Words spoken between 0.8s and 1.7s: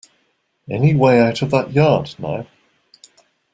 way out of